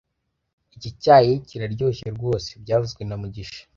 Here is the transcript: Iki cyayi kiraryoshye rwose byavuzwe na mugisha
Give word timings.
Iki 0.75 0.89
cyayi 1.01 1.33
kiraryoshye 1.47 2.07
rwose 2.17 2.49
byavuzwe 2.63 3.01
na 3.05 3.15
mugisha 3.21 3.61